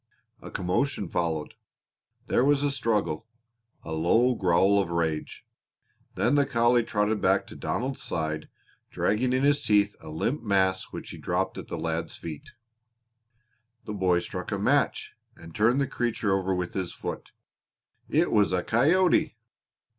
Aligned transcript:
A 0.41 0.49
commotion 0.49 1.07
followed. 1.09 1.53
There 2.25 2.43
was 2.43 2.63
a 2.63 2.71
struggle, 2.71 3.27
a 3.83 3.91
low 3.91 4.33
growl 4.33 4.79
of 4.79 4.89
rage. 4.89 5.45
Then 6.15 6.33
the 6.33 6.43
collie 6.47 6.81
trotted 6.83 7.21
back 7.21 7.45
to 7.45 7.55
Donald's 7.55 8.01
side 8.01 8.49
dragging 8.89 9.31
in 9.31 9.43
his 9.43 9.61
teeth 9.61 9.95
a 10.01 10.09
limp 10.09 10.41
mass 10.41 10.85
which 10.85 11.11
he 11.11 11.19
dropped 11.19 11.59
at 11.59 11.67
the 11.67 11.77
lad's 11.77 12.15
feet. 12.15 12.49
The 13.85 13.93
boy 13.93 14.21
struck 14.21 14.51
a 14.51 14.57
match 14.57 15.13
and 15.35 15.53
turned 15.53 15.79
the 15.79 15.85
creature 15.85 16.35
over 16.35 16.55
with 16.55 16.73
his 16.73 16.91
foot. 16.91 17.31
It 18.09 18.31
was 18.31 18.51
a 18.53 18.63
coyote! 18.63 19.35